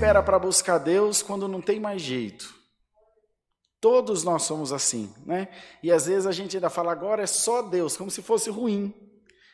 espera 0.00 0.22
para 0.22 0.38
buscar 0.38 0.78
Deus 0.78 1.20
quando 1.20 1.46
não 1.46 1.60
tem 1.60 1.78
mais 1.78 2.00
jeito. 2.00 2.54
Todos 3.78 4.24
nós 4.24 4.44
somos 4.44 4.72
assim, 4.72 5.12
né? 5.26 5.48
E 5.82 5.92
às 5.92 6.06
vezes 6.06 6.26
a 6.26 6.32
gente 6.32 6.56
ainda 6.56 6.70
fala 6.70 6.90
agora 6.90 7.22
é 7.22 7.26
só 7.26 7.60
Deus, 7.60 7.98
como 7.98 8.10
se 8.10 8.22
fosse 8.22 8.48
ruim. 8.48 8.94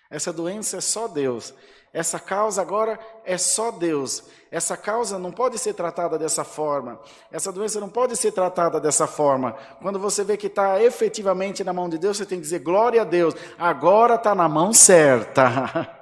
Essa 0.09 0.33
doença 0.33 0.77
é 0.77 0.81
só 0.81 1.09
Deus. 1.09 1.53
Essa 1.93 2.21
causa 2.21 2.63
agora 2.63 2.97
é 3.25 3.37
só 3.37 3.73
Deus. 3.73 4.23
Essa 4.49 4.77
causa 4.77 5.19
não 5.19 5.33
pode 5.33 5.59
ser 5.59 5.75
tratada 5.75 6.17
dessa 6.17 6.45
forma. 6.45 7.01
Essa 7.33 7.51
doença 7.51 7.81
não 7.81 7.89
pode 7.89 8.17
ser 8.17 8.31
tratada 8.31 8.79
dessa 8.79 9.09
forma. 9.09 9.53
Quando 9.83 9.99
você 9.99 10.23
vê 10.23 10.37
que 10.37 10.47
está 10.47 10.81
efetivamente 10.81 11.65
na 11.65 11.73
mão 11.73 11.89
de 11.89 11.99
Deus, 11.99 12.19
você 12.19 12.25
tem 12.25 12.39
que 12.39 12.45
dizer 12.45 12.61
glória 12.61 13.03
a 13.03 13.05
Deus. 13.05 13.35
Agora 13.59 14.15
está 14.15 14.33
na 14.33 14.49
mão 14.49 14.73
certa. 14.73 15.91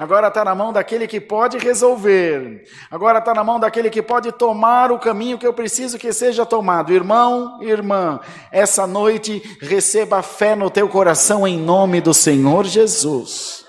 Agora 0.00 0.28
está 0.28 0.42
na 0.42 0.54
mão 0.54 0.72
daquele 0.72 1.06
que 1.06 1.20
pode 1.20 1.58
resolver. 1.58 2.64
Agora 2.90 3.18
está 3.18 3.34
na 3.34 3.44
mão 3.44 3.60
daquele 3.60 3.90
que 3.90 4.00
pode 4.00 4.32
tomar 4.32 4.90
o 4.90 4.98
caminho 4.98 5.36
que 5.36 5.46
eu 5.46 5.52
preciso 5.52 5.98
que 5.98 6.10
seja 6.10 6.46
tomado. 6.46 6.90
Irmão, 6.90 7.58
irmã, 7.60 8.18
essa 8.50 8.86
noite 8.86 9.58
receba 9.60 10.22
fé 10.22 10.56
no 10.56 10.70
teu 10.70 10.88
coração 10.88 11.46
em 11.46 11.58
nome 11.58 12.00
do 12.00 12.14
Senhor 12.14 12.64
Jesus. 12.64 13.59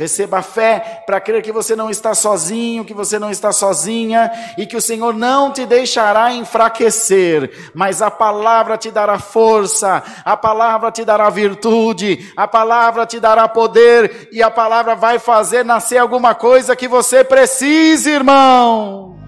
Receba 0.00 0.40
fé 0.40 1.02
para 1.04 1.20
crer 1.20 1.42
que 1.42 1.52
você 1.52 1.76
não 1.76 1.90
está 1.90 2.14
sozinho, 2.14 2.86
que 2.86 2.94
você 2.94 3.18
não 3.18 3.30
está 3.30 3.52
sozinha 3.52 4.32
e 4.56 4.64
que 4.64 4.74
o 4.74 4.80
Senhor 4.80 5.12
não 5.12 5.52
te 5.52 5.66
deixará 5.66 6.32
enfraquecer, 6.32 7.70
mas 7.74 8.00
a 8.00 8.10
palavra 8.10 8.78
te 8.78 8.90
dará 8.90 9.18
força, 9.18 10.02
a 10.24 10.34
palavra 10.38 10.90
te 10.90 11.04
dará 11.04 11.28
virtude, 11.28 12.32
a 12.34 12.48
palavra 12.48 13.04
te 13.04 13.20
dará 13.20 13.46
poder 13.46 14.30
e 14.32 14.42
a 14.42 14.50
palavra 14.50 14.94
vai 14.94 15.18
fazer 15.18 15.66
nascer 15.66 15.98
alguma 15.98 16.34
coisa 16.34 16.74
que 16.74 16.88
você 16.88 17.22
precise, 17.22 18.08
irmão. 18.08 19.19